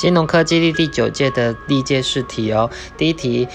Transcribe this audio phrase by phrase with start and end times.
[0.00, 2.70] 金融科技力第九届的历届试题哦。
[2.96, 3.46] 第一题。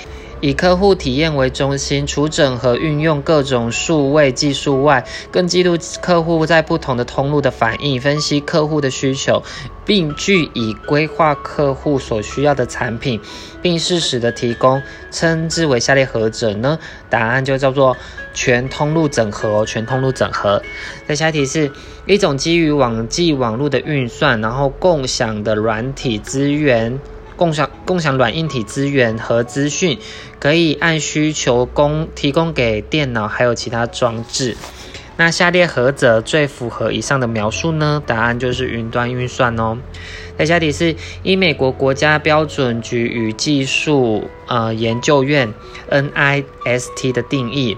[0.41, 9.41] 以客户体验为中心，除整合运用各种数位技术外，更记录客户在不同的通路的反应，分析客户的需求，
[9.85, 13.19] 并据以规划客户所需要的产品，
[13.61, 16.77] 并适时的提供，称之为下列何者呢？
[17.09, 17.97] 答案就叫做
[18.35, 20.61] 全通路整合，全通路整合。
[21.07, 21.71] 再下一题是
[22.05, 26.99] 一种基于网际网络的运算，然后共享的软体资源。
[27.37, 29.99] 共享共享软硬体资源和资讯，
[30.39, 34.55] 可以按需求供提供给电脑还有其他装置。
[35.17, 38.01] 那下列何者最符合以上的描述呢？
[38.05, 39.77] 答案就是云端运算哦。
[40.37, 45.53] 在下题是以美国国家标准局与技术呃研究院
[45.89, 47.77] NIST 的定义。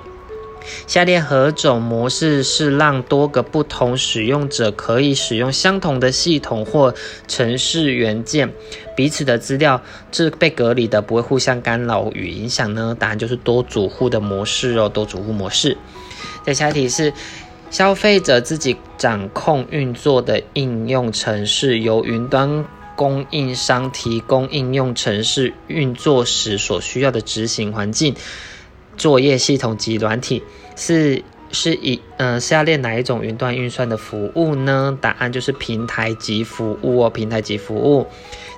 [0.86, 6.94] 下列何种模式是让多个不同使用者可以使用相同的系统或
[7.28, 8.54] 程式元件，
[8.96, 9.82] 彼此的资料
[10.12, 12.96] 是被隔离的，不会互相干扰与影响呢？
[13.00, 15.78] 答案就是多主户的模式哦，多主户模式。
[16.44, 17.14] 再下一题是，
[17.70, 28.16] 消费者自己掌控运作的应用程式，由云端供应商提供应用程式运作时所需要的执行环境。
[28.98, 30.44] 作业系统及软体
[30.76, 34.98] 是是以呃下列哪一种云端运算的服务呢？
[35.00, 38.08] 答案就是平台级服务哦，平台级服务。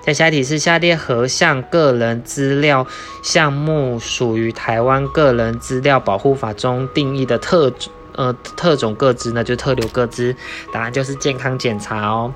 [0.01, 2.87] 再下一题是下列何项个人资料
[3.21, 7.71] 项目属于台湾个人资料保护法中定义的特
[8.15, 9.43] 呃特种个资呢？
[9.43, 10.35] 就特留个资。
[10.73, 12.33] 答案就是健康检查哦。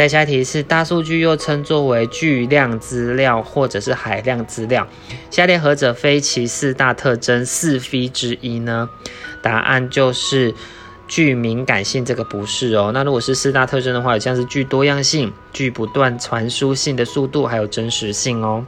[0.00, 4.88] 再下一题是大数据又称作为巨量资料或者是海量资料，
[5.30, 8.88] 下列何者非其四大特征四非之一呢？
[9.42, 10.54] 答案就是
[11.06, 12.92] 具敏感性，这个不是哦。
[12.94, 18.64] 那如果是四大特征的话，像是具多样性、具不断传输性的速度，还有真实性哦。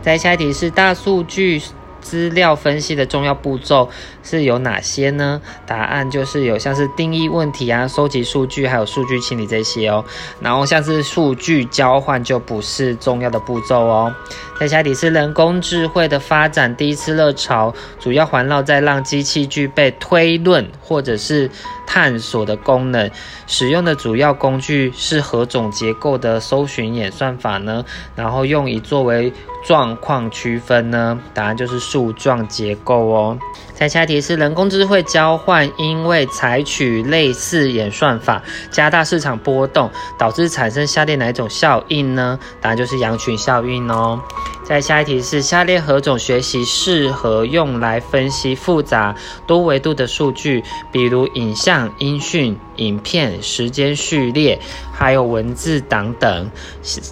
[0.00, 1.60] 再下一题是大数据。
[2.06, 3.90] 资料分析的重要步骤
[4.22, 5.42] 是有哪些呢？
[5.66, 10.04] 答案就是有像是定义问题啊、收集数据，还有数据清理这些哦。
[10.40, 14.14] 然后像是数据交换就不是重要的步骤哦。
[14.60, 21.50] 在下题是人工智慧的发展第一次热潮，主要环绕在让机器具备推论或者是
[21.88, 23.10] 探索的功能，
[23.48, 27.84] 使用的主要工具是何种结构的搜寻演算法呢？
[28.14, 29.32] 然后用以作为。
[29.66, 31.18] 状况区分呢？
[31.34, 33.38] 答案就是树状结构哦。
[33.78, 42.38] 再下一题是人工智慧交换，因为采取类似演算法，加大市场波动，导致产生下列哪一种效应呢？
[42.62, 44.18] 答案就是羊群效应哦。
[44.64, 49.14] 再下一题是下列何种学习适合用来分析复杂
[49.46, 54.58] 多维度的数据，比如影像、音讯、影片、时间序列，
[54.90, 56.50] 还有文字等等，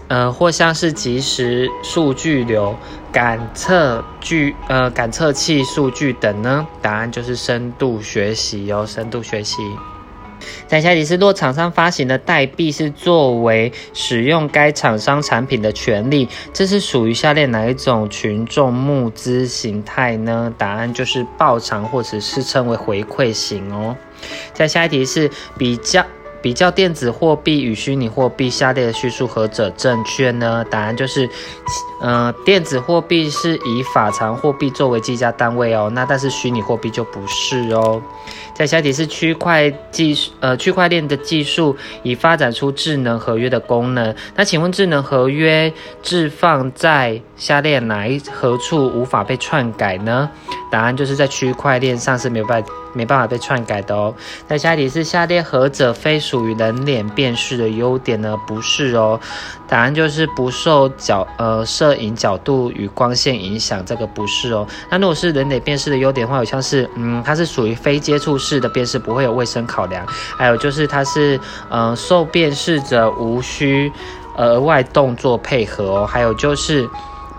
[0.09, 2.75] 呃，或像是即时数据流、
[3.15, 6.67] 感测据呃感测器数据等呢？
[6.83, 9.63] 答案就是深度学习哦，深度学习。
[10.67, 20.53] 在下一题是：若厂商发行的代币是作为使用该厂商产品的权利，这是属于下列哪一种群众募资形态呢？
[20.59, 23.97] 答案就是报偿或者是称为回馈型哦。
[24.53, 26.05] 在下一题是比较。
[26.45, 30.63] 比较电子货币与虚拟货币下列的叙述何者正确呢？
[30.71, 31.27] 答案就是，
[32.03, 38.03] 呃，电子货币是以法偿货币作为计价单位哦，那但是虚拟货币就不是哦。
[38.53, 45.73] 在下题是区块技术，呃，区块链的技术已发展出智能合约的功能，那请问智能合约
[46.03, 50.29] 置放在下列哪一何处无法被篡改呢？
[50.71, 52.69] 答案就是在区块链上是没有办法。
[52.95, 54.15] 没办法被篡改的哦。
[54.49, 58.35] 那下一题是下列何者非属于人脸辨识的优点呢？
[58.47, 59.21] 不是哦，
[59.69, 64.67] 答案就是不受角呃摄影角度与光线影响，这个不是哦。
[64.91, 70.07] 那如果是人脸辨识的优点的话，有像是嗯，它是属于非接触式的辨识，不会有卫生考量。
[70.39, 71.39] 还有就是它是
[71.69, 73.93] 呃受辨识者无需
[74.37, 76.07] 额外动作配合哦。
[76.07, 76.89] 还有就是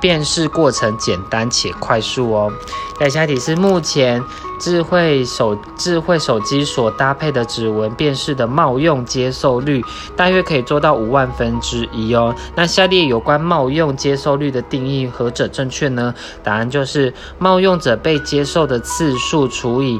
[0.05, 2.53] 辨识过程简单且快速哦。
[2.99, 4.23] 那下题是目前。
[4.57, 9.83] 智慧手智慧手机所搭配的指纹辨识的冒用接受率
[10.15, 12.33] 大约可以做到五万分之一哦。
[12.55, 16.15] 那下列有关冒用接受率的定义何者正确呢？
[16.41, 19.99] 答案就是冒用者被接受的次数除以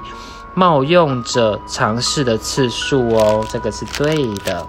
[0.54, 4.16] 冒用者尝试的次数哦，这个是对
[4.46, 4.66] 的。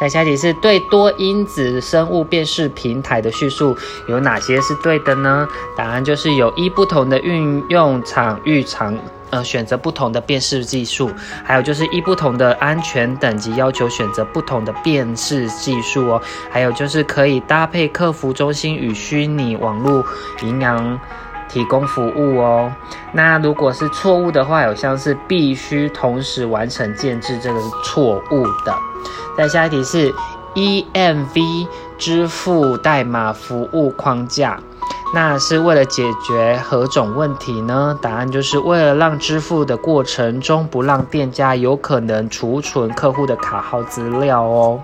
[0.00, 3.76] 在下一题是对多因子生物辨识平台的叙述
[4.08, 5.48] 有哪些是对的呢？
[5.76, 8.96] 答案就是有一不同的运用场域场。
[9.30, 11.10] 呃，选择不同的辨识技术，
[11.44, 16.22] 还有就是依不同的安全等级要求选择不同的辨识技术哦。
[16.48, 20.04] 还有就是可以搭配客服中心与虚拟网络
[20.44, 21.00] 银行
[21.48, 22.72] 提供服务哦。
[23.12, 28.74] 那如果是错误的话，有像是必须同时完成建制，这个是错误的。
[29.36, 30.12] 再下一题是
[30.54, 31.66] EMV
[31.98, 34.58] 支付代码服务框架。
[35.14, 37.96] 那是为了解决何种问题呢？
[38.02, 44.80] 答案就是为了让支付的过程中不让店家有可能储存客户的卡号资料哦。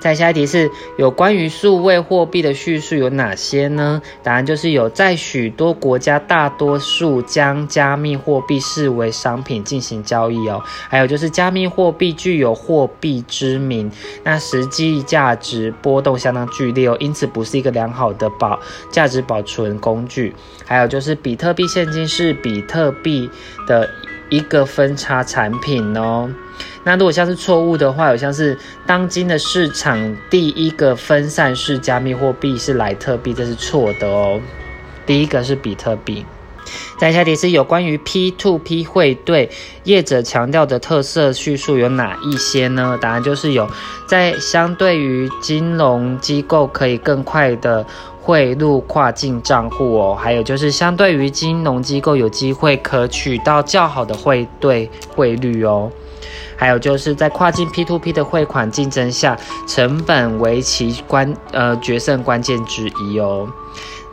[0.00, 4.00] 再下一题是有关于数位货币的叙述有哪些呢？
[4.22, 10.62] 答案就是有在许多国家，大多数将加密货币视为商品进行交易哦。
[10.88, 13.90] 还有就是加密货币具有货币之名，
[14.24, 18.58] 那实际价值波动相当剧烈哦，因此不是一个良好的保
[18.90, 20.34] 价值保存工具。
[20.64, 23.28] 还有就是比特币现金是比特币
[23.66, 23.88] 的
[24.30, 26.30] 一个分叉产品哦。
[26.84, 28.56] 那如果像是错误的话，有像是
[28.86, 34.40] 当今的市场第一个分散式加密货币是莱特币，这是错的哦。
[35.04, 36.24] 第一个是比特币。
[36.98, 39.50] 再下题是有关于 P2P 汇兑
[39.82, 42.96] 业者强调的特色叙述有哪一些呢？
[43.00, 43.68] 答案就是有
[44.06, 47.84] 在相对于金融机构可以更快的
[48.30, 55.90] 汇入跨境账户哦，还有就是相对于金融机构有机会可取到较好的汇兑汇率哦。
[56.56, 59.36] 还有就是在跨境 P2P 的汇款竞争下，
[59.66, 63.48] 成本为其关呃决胜关键之一哦。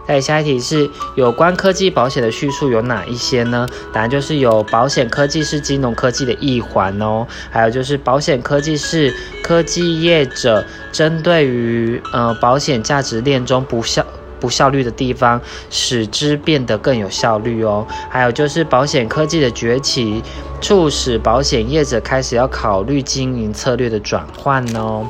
[0.08, 3.68] 再下一题是有关科技保险的叙述有哪一些呢？
[3.92, 7.28] 答案就是有保险科技是金融科技的一环哦。
[7.52, 9.14] 还有就是保险科技是
[9.44, 14.06] 科技业者针对于呃保险价值链中不效。
[14.40, 17.88] 不效率的地方，使之变得更有效率哦。
[18.08, 20.22] 还有就是保险科技的崛起，
[20.62, 25.08] 促使保险业者开始要考虑经营策略的转换哦。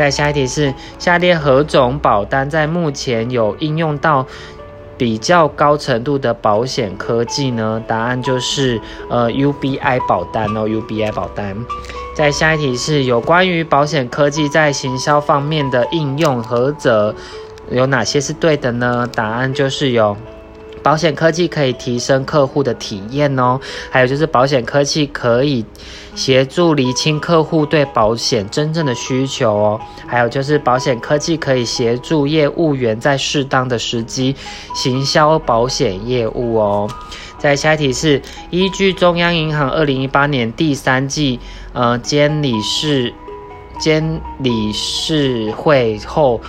[0.00, 4.26] 再下一题是，下列何种保单在目前有应用到
[4.96, 7.84] 比较高程度的保险科技呢？
[7.86, 8.80] 答案就是
[9.10, 11.54] 呃 UBI 保单哦，UBI 保单。
[12.14, 17.14] 再下一题是有关于保险科技在行销方面的应用，何者？
[17.70, 19.06] 有哪些是对的呢？
[19.14, 20.16] 答案就是有，
[20.82, 23.60] 保险科技可以提升客户的体验哦，
[23.90, 25.64] 还有就是保险科技可以
[26.14, 34.34] 协助厘清客户对保险真正的需求哦，还有就是保险科技可以协助业务员在适当的时机
[34.74, 36.88] 行销保险业务哦。
[37.38, 41.40] 在下一题是依据中央银行二零一八年第三季
[41.72, 43.12] 呃监理事
[43.78, 46.40] 监理事会后。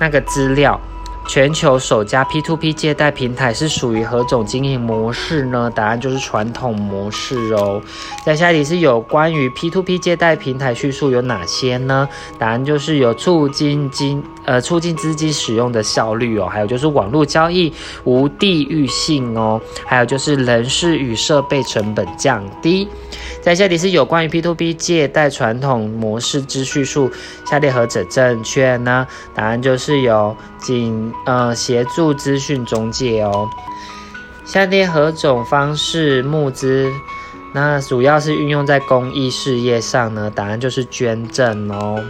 [0.00, 0.78] 那个资料，
[1.26, 5.70] 全球首家 P2P 借贷平台是属于何种经营模式呢？
[5.74, 7.82] 答案就是传统模式哦。
[8.24, 12.08] 在下一题是有关于 P2P 借贷平台叙述有哪些呢？
[12.38, 17.72] 答案就是有促进金呃促进资金使用的效率哦，还有就是网络交易
[18.04, 22.88] 无地域性哦，还有就是人事与设备成本降低。
[23.42, 27.10] 在下题是有关于 P2P 借贷传统模式之叙述，
[27.44, 29.06] 下列何者正确呢？
[29.34, 33.48] 答案就是有仅呃协助资讯中介哦。
[34.46, 36.90] 下列何种方式募资，
[37.54, 40.30] 那主要是运用在公益事业上呢？
[40.34, 42.04] 答案就是捐赠哦。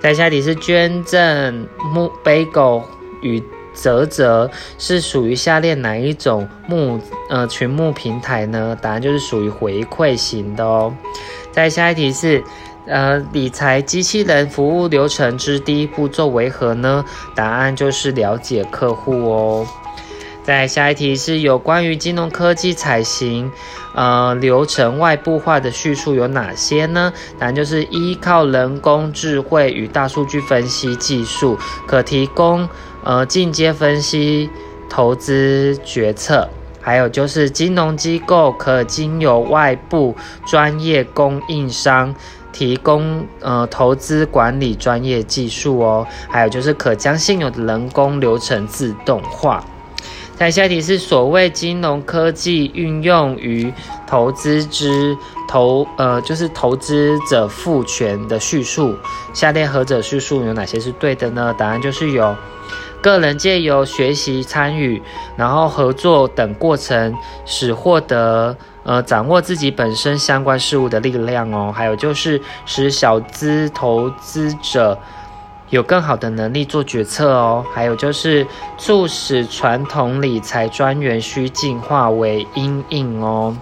[0.00, 2.84] 再下一题是捐赠募背狗
[3.22, 3.42] 与。
[3.72, 8.76] 泽泽是属于下列哪一种木呃群木平台呢？
[8.82, 10.92] 答案就是属于回馈型的哦。
[11.52, 12.42] 再下一题是，
[12.86, 17.04] 呃，理财机器人服务流程之第一步骤为何呢？
[17.36, 19.66] 答案就是了解客户哦。
[20.42, 23.52] 再下一题是有关于金融科技采行
[23.94, 27.12] 呃流程外部化的叙述有哪些呢？
[27.38, 32.68] 答案就是依靠人工智慧与大数据分析技术，可提供。
[33.02, 34.50] 呃，进阶分析
[34.90, 36.46] 投资决策，
[36.82, 42.14] 还有就是金融机构可经由外部专业供应商
[42.52, 49.64] 提供呃投资管理专业技术哦，还有就是可将现有的人工流程自动化。
[50.40, 53.70] 在下一题是所谓金融科技运用于
[54.06, 55.14] 投资之
[55.46, 58.96] 投呃，就是投资者赋权的叙述，
[59.34, 61.54] 下列何者叙述有哪些是对的呢？
[61.58, 62.34] 答案就是有
[63.02, 65.02] 个人借由学习、参与，
[65.36, 71.70] 然后合作等过程，使获得呃掌握自己本身相关事物的力量哦。
[71.70, 74.98] 还有就是使小资投资者。
[75.70, 78.46] 有更好的能力做决策哦，还有就是
[78.76, 83.56] 促使传统理财专员需进化为阴影哦。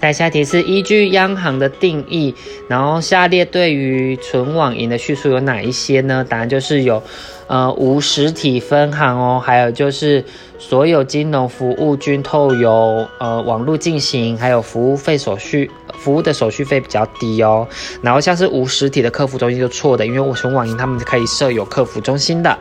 [0.00, 2.34] 但下题是依据央行的定义，
[2.68, 6.24] 然后下列对于存网银的叙述有哪一些呢？
[6.26, 7.02] 答案就是有，
[7.48, 10.24] 呃，无实体分行哦，还有就是
[10.58, 15.70] 所有金融服务均透由呃网络进行，还有服务费手续。
[15.98, 17.66] 服务的手续费比较低哦，
[18.02, 22.56] 然后像是无实体的客服中心就错的，因为我从网银他们可以设有客服中心的。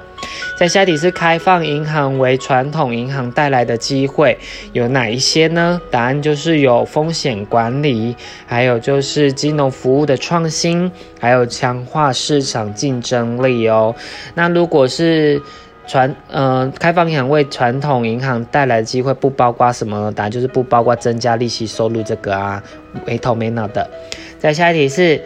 [0.57, 4.35] 在下题是开放银行为传统银行带来的机会
[4.73, 5.79] 有哪一些呢？
[5.91, 8.15] 答案就是有风险管理，
[8.47, 13.93] 还有就是金融服务的创新，还有强化市场竞争力哦。
[14.33, 15.41] 那如果果是
[15.87, 20.11] 传呃，开放银行为传统银行带来的机会不包括什么？
[20.13, 22.61] 答案就是不包括增加利息收入这个啊，
[23.05, 23.89] 没头没脑的。
[24.37, 25.19] 再下一题是，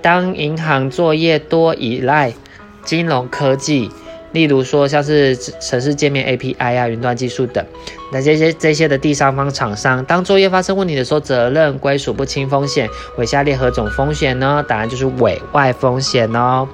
[0.00, 2.32] 当银行作业多依赖
[2.84, 3.90] 金融科技，
[4.32, 7.64] 例如说像是城市界面 API 啊、云端技术等，
[8.12, 14.62] 那这些这些的第三方厂商，当作业发生问题的时候，责任归属不清风险为下列何种风险呢？
[14.68, 16.68] 答案就是委外风险哦。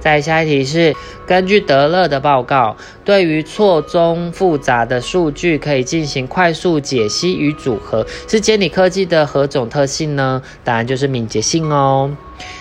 [0.00, 10.42] 再下一题是，根据德勒的报告，对于错综复杂的数据可以进行快速解析与组合，是监理科技的何种特性呢？
[10.64, 12.10] 答案就是敏捷性哦。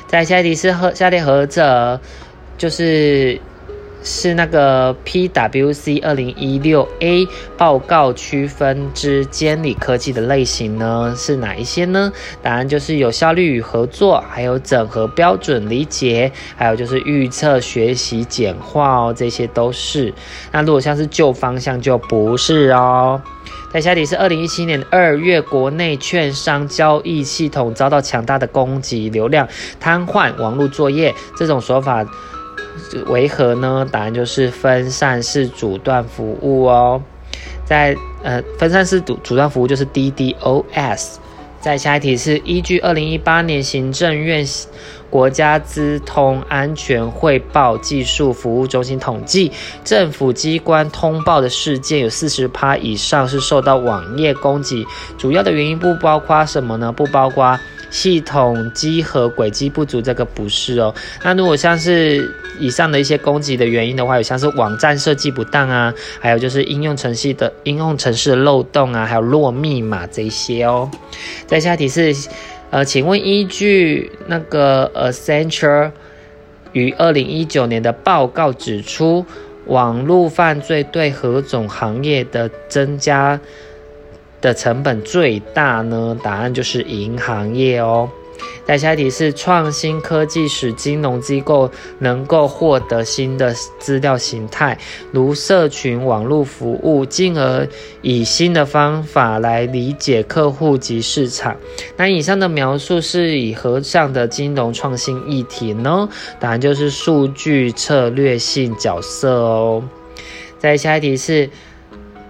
[0.06, 2.00] 再下一题是何下列何者
[2.58, 3.40] 就是。
[4.02, 7.28] 是那个 PWC 二零一六 A
[7.58, 11.14] 报告区分之监理科技的类型呢？
[11.18, 12.12] 是哪一些呢？
[12.42, 20.14] 答案就是有效率与合作，还有整合标准理解，还有就是预测学习简化哦，这些都是。
[20.52, 23.22] 那如果像是旧方向就不是哦。
[23.72, 29.48] 在下底是二零一七年二月，国内券商交易系统遭到强大的攻击，流量
[29.80, 32.04] 瘫痪，网络作业这种说法。
[33.08, 33.88] 为何呢？
[33.92, 37.02] 答案就是分散式阻断服务哦。
[37.66, 41.16] 在呃，分散式阻阻断服务就是 DDoS。
[41.62, 44.46] 在下一题是依据二零一八年行政院
[45.10, 49.52] 国家资通安全汇报技术服务中心统计，
[49.84, 56.92] 政府机关通报的事件有四十趴以上是受到网页攻击，主要的原因不包括什么呢？
[56.92, 57.60] 不包括。
[57.90, 60.94] 系统机和轨迹不足，这个不是哦。
[61.24, 62.30] 那如果像是
[62.60, 70.90] 以上的一些攻击的原因的话，有像是网站设计不当啊，还有就是应用程序的应用程式的漏洞啊，还有落密码这些哦。
[71.48, 72.14] 再下题是，
[72.70, 75.92] 呃，请问依据那个 Accenture
[76.74, 79.26] 于二零一九年的报告指出，
[79.66, 83.40] 网络犯罪对何种行业的增加？
[84.42, 86.18] 的成本最大呢？
[86.24, 88.10] 答案就是银行业哦。
[88.66, 94.78] 再下一题是创新科技使金融机构能够获得新的资料形态，
[95.12, 97.68] 如社群网络服务，进而
[98.02, 101.58] 以新的方法来理解客户及市场。
[101.98, 106.08] 那以上的描述是以何上的金融创新议题呢？
[106.40, 109.84] 答案就是数据策略性角色哦。
[110.60, 111.50] 再下一题是。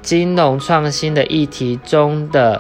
[0.09, 2.59] 金融创新的议题中的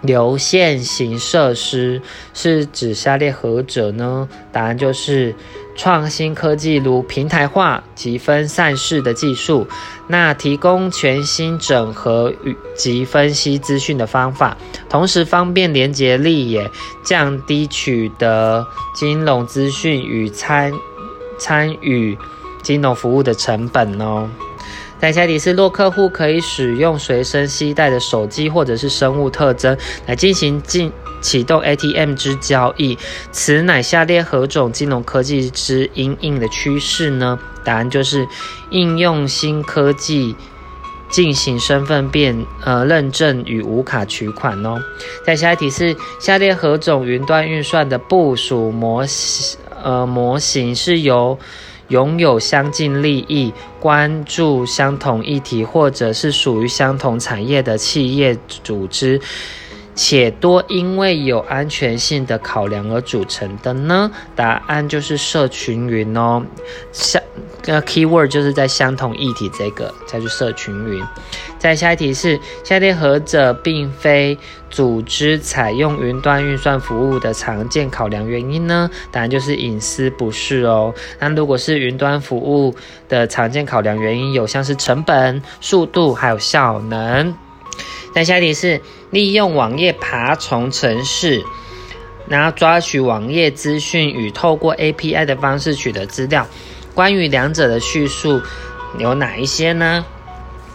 [0.00, 2.00] 流线型设施
[2.32, 4.26] 是指下列何者呢？
[4.50, 5.34] 答案就是
[5.76, 9.66] 创新科技，如平台化及分散式的技术，
[10.06, 14.56] 那提供全新整合与及分析资讯的方法，
[14.88, 16.70] 同时方便连接力，也
[17.04, 20.72] 降低取得金融资讯与参
[21.38, 22.16] 参与
[22.62, 24.26] 金融服务的成本哦。
[25.02, 32.96] 在下题是：若客户可以使用随身携带的手机或者是生物特征来进行进启动 ATM 之交易，
[33.32, 37.36] 此乃下列何种金融科技之应应的趋势呢？
[37.64, 38.28] 答案就是
[38.70, 40.36] 应用新科技
[41.10, 44.80] 进行身份辨呃认证与无卡取款哦。
[45.26, 51.36] 在下一题是：下列何种云端运算的部署模型呃模型是由
[51.92, 58.34] 拥有相近利益、关注相同议题，或者是属于相同产业的企业
[58.64, 59.20] 组织，
[59.94, 64.10] 且多因为有安全性的考量而组成的呢？
[64.34, 66.42] 答案就是社群云哦。
[66.92, 67.22] 相
[67.66, 71.00] 呃，keyword 就是在相同议题这个才是社群云。
[71.58, 74.36] 再下一题是，下列何者并非
[74.68, 78.90] 组织采用云端运算服务的常见考量原因呢？
[79.12, 80.92] 答案就是隐私不是哦。
[81.20, 82.74] 那如果是云端服务
[83.08, 87.32] 的常见考量原因，有像是成本、速度还有效能。
[88.14, 91.42] 再下一题是，利用网页爬虫程式，
[92.28, 96.46] 然后抓取网页资讯与透过 API 的方式取得资料。
[96.94, 98.40] 关于两者的叙述
[98.98, 100.04] 有哪一些呢？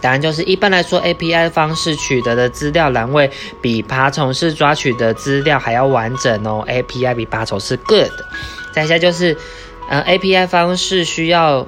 [0.00, 3.30] 答案就是一般来说，API 方式取得的资料栏位
[3.60, 6.64] 比爬虫式抓取的资料还要完整哦。
[6.68, 8.10] API 比爬虫是 good。
[8.72, 9.36] 再下就是，
[9.88, 11.66] 呃，API 方式需要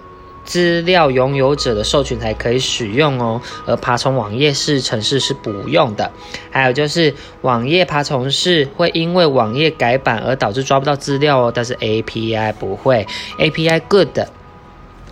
[0.50, 6.11] 资料拥有者的授权才可以使用哦，而爬虫网页式程式是不用的。
[6.50, 13.07] 还有就是，网页爬虫式会因为网页改版而导致抓不到资料哦，但是 API 不会
[13.38, 14.19] ，API good。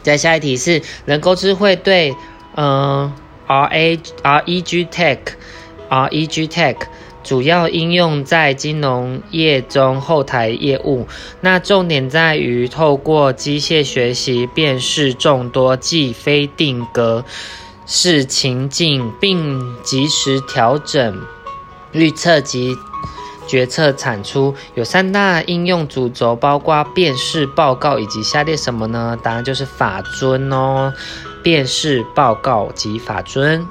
[0.02, 2.16] 再下一题是，人工智慧对。
[2.56, 3.12] 嗯
[3.46, 6.74] ，R A R E G Tech，R E G Tech
[7.28, 11.06] 主要应用在金融业中后台业务。
[11.42, 17.26] 那重点在于透过机械学习辨识众多既非定格
[17.84, 21.20] 式情境，并及时调整
[21.92, 22.74] 预测及
[23.46, 24.54] 决策产出。
[24.74, 29.18] 有三大应用主轴，包括辨识报告以及下列什么呢？
[29.22, 30.94] 答案就是法尊哦。
[31.42, 33.66] 辨识报告及法尊。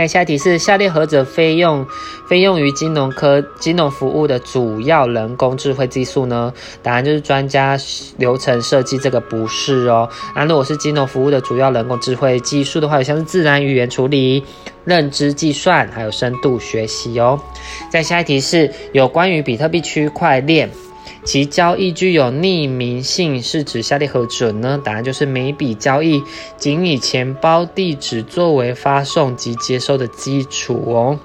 [0.00, 1.86] 在下一题是下列何者非用
[2.26, 6.50] 非用于金融科金融服务的主要人工智慧技术呢？
[6.82, 7.76] 答案就是专家
[8.16, 10.08] 流程设计，这个不是哦。
[10.34, 14.42] 那如果是金融服务的主要人工智慧技术的话，有像是自然语言处理、
[14.86, 17.38] 认知计算，还有深度学习哦。
[17.90, 20.70] 再下一题是有关于比特币区块链。
[21.22, 24.80] 其交易具有匿名性是指下列何准呢？
[24.82, 26.22] 答案就是每笔交易
[26.56, 31.18] 仅以钱包地址作为发送及接收的基础哦。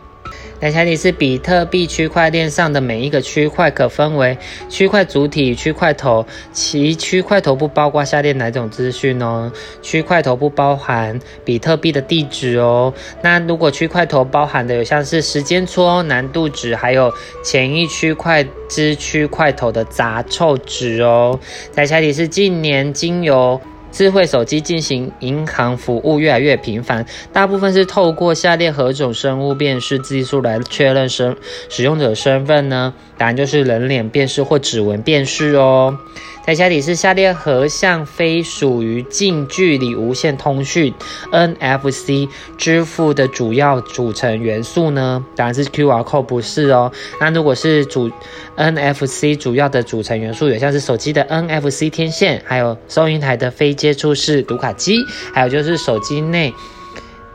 [0.62, 4.38] 那下题是比特币区块链上的每一个区块可分为
[4.70, 9.52] 区块主体与区块头，其区块头部包括下列哪种资讯呢？
[9.82, 12.94] 区块头部包含比特币的地址哦。
[13.22, 17.12] 那如果区块头包含的有像是时间戳、难度值，还有
[17.44, 21.40] 前一区块之区块头的杂凑值哦。
[21.72, 23.60] 在下题是近年经由
[23.96, 31.38] 智慧手机进行银行服务越来越频繁，大部分是透过下列何种生物辨识技术来确认身
[31.70, 32.94] 使用者身份呢？
[33.18, 35.98] 答案就是人脸辨识或指纹辨识哦。
[36.46, 40.94] 在下题是下列何项非属于近距离无线通讯
[41.32, 45.26] NFC 支付的主要组成元素呢？
[45.36, 46.92] 答案是 QR code 不是哦。
[47.20, 48.12] 那如果是主
[48.58, 56.52] NFC 主要的组成元素，有像是手机的 NFC 天线，还有收银台的非接触式读卡机，还有就是手机内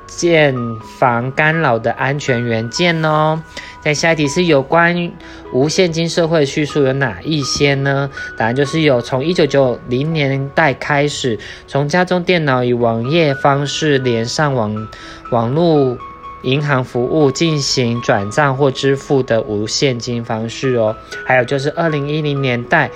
[0.09, 0.53] 键
[0.99, 3.41] 防干扰的安全元件哦。
[3.81, 5.13] 在下一题是有关
[5.53, 8.11] 无现金社会叙述有哪一些呢？
[8.37, 14.89] 答案就是有从一九九零年代开始，从家中电脑以网页方式连上网
[15.31, 15.97] 网络
[16.43, 20.97] 银行服务进行转账或支付的无现金方式哦。
[21.25, 22.91] 还有就是二零一零年代，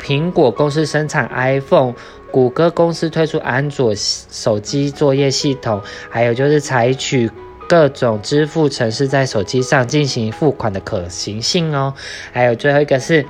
[0.00, 1.94] 苹果公司生产 iPhone，
[2.30, 7.30] 谷歌公司推出安卓手机作业系统，还有就是采取。
[7.68, 11.94] 各种支付程式在手机上进行付款的可行性哦，
[12.32, 13.24] 还有最后一个是，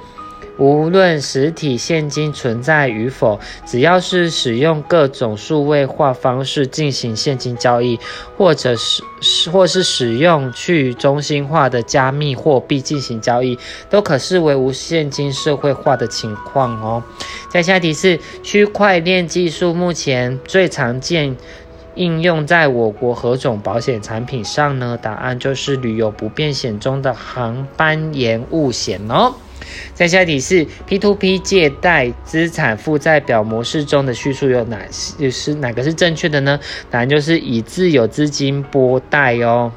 [0.60, 7.98] 无论实体现金存在与否，只要是使用各种数位化方式进行现金交易，
[8.36, 17.02] 或者是或是使用去中心化的加密货币进行交易，都可视为无现金社会化的情况哦。
[17.48, 21.34] 在下题是区块链技术目前最常见。
[21.96, 24.96] 应用在我国何种保险产品上呢？
[25.02, 29.34] 答案就是旅游不便险中的航班延误险哦。
[29.94, 35.30] 在下题是 P2P 借贷资产负债表模式中的叙述有哪些？
[35.30, 36.58] 是哪个是正确的呢？
[36.90, 39.72] 答案就是以自有资金拨贷哦。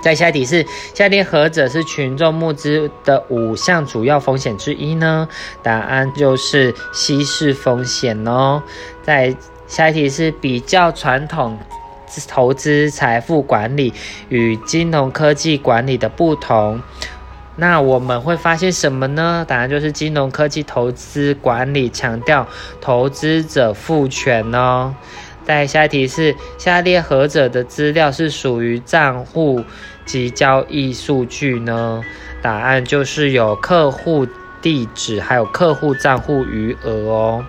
[0.00, 5.28] 在下题是下列何者是群众募资的五项主要风险之一呢？
[5.62, 8.62] 答案就是稀释风险哦。
[9.02, 9.34] 在
[9.66, 11.58] 下一题是比较传统
[12.28, 13.92] 投资财富管理
[14.28, 16.80] 与金融科技管理的不同，
[17.60, 19.44] 那我们会发现什么呢？
[19.46, 22.46] 答案就是金融科技投资管理强调
[22.80, 24.94] 投资者赋权哦。
[25.42, 29.64] 再下一题是：下列何者的资料是属于账户
[30.06, 32.02] 及交易数据呢？
[32.40, 34.24] 答案就是有客户
[34.62, 37.44] 地址，还有客户账户余额哦。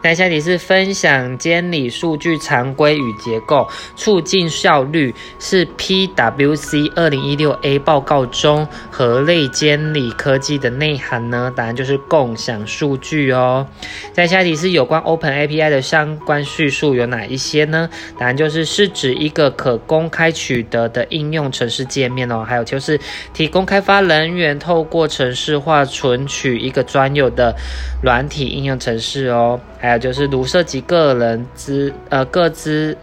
[0.00, 11.52] 那下题是分享监理数据常规与结构，促进效率，是 PWC 二零一六 A 报告中何类监理科技的内涵呢？
[11.54, 13.66] 答案就是共享数据哦。
[14.12, 17.90] 在下题是有关 Open API 的相关叙述有哪一些呢？
[18.16, 22.98] 答案就是是指一个可公开取得的应用程式界面哦，还有就是
[23.34, 27.54] 提供开发人员透过程式化存取一个专有的
[28.00, 29.60] 软体应用程式哦。
[29.88, 32.94] 还有就是，如涉及个人资呃各资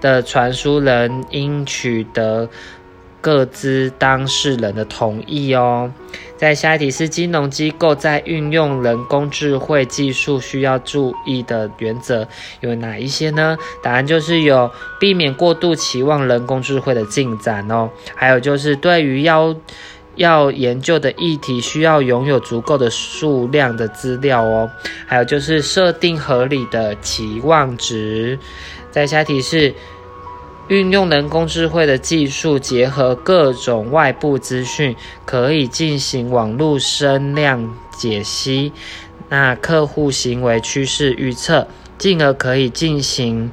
[0.00, 2.48] 的传输人应取得
[3.20, 5.92] 各资当事人的同意哦。
[6.36, 12.28] 在下一题是金融机构在运用人工智慧技术需要注意的原则
[12.60, 13.56] 有哪一些呢？
[13.82, 17.90] 答案就是有避免过度期望人工智慧的进展哦。
[18.14, 19.56] 还有就是对于要
[20.16, 24.70] 要研究的议题需要拥有足够的数量的资料哦，
[25.06, 28.38] 还有就是设定合理的期望值。
[28.90, 29.74] 在下题是
[30.68, 34.96] 运用人工智慧的技术，结合各种外部资讯，
[35.26, 38.72] 可以进行网络声量解析，
[39.28, 41.66] 那客户行为趋势预测，
[41.98, 43.50] 进而可以进行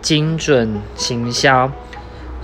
[0.00, 1.72] 精准行销。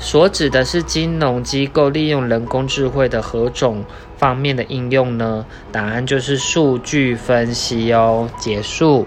[0.03, 3.85] 所指的是金融机构利用人工智慧的何种
[4.17, 5.47] 方面的应用呢？
[5.71, 8.29] 答案就是数据分析哦。
[8.37, 9.07] 结束。